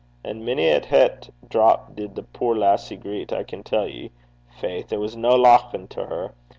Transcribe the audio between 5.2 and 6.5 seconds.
lauchin' to her.